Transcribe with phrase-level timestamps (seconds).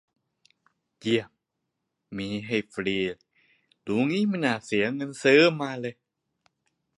[1.03, 1.27] กรี๊ด
[2.17, 2.97] มี ให้ฟรี
[3.87, 5.95] รู้งี้ไม่น่าเสียเงินซื้อขึ้นมาเลย